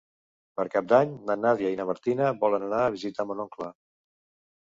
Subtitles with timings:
[0.59, 3.69] Per Cap d'Any na Nàdia i na Martina volen anar a visitar mon oncle.